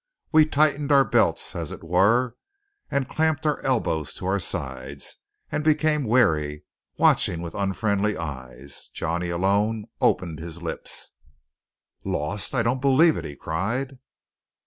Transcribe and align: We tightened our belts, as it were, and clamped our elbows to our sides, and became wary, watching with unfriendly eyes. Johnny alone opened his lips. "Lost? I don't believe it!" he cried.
We 0.31 0.47
tightened 0.47 0.91
our 0.91 1.03
belts, 1.05 1.55
as 1.55 1.69
it 1.69 1.83
were, 1.83 2.35
and 2.89 3.07
clamped 3.07 3.45
our 3.45 3.59
elbows 3.59 4.15
to 4.15 4.25
our 4.25 4.39
sides, 4.39 5.17
and 5.51 5.63
became 5.63 6.05
wary, 6.05 6.63
watching 6.97 7.39
with 7.43 7.53
unfriendly 7.53 8.17
eyes. 8.17 8.89
Johnny 8.93 9.29
alone 9.29 9.85
opened 10.01 10.39
his 10.39 10.59
lips. 10.59 11.11
"Lost? 12.03 12.55
I 12.55 12.63
don't 12.63 12.81
believe 12.81 13.15
it!" 13.15 13.25
he 13.25 13.35
cried. 13.35 13.99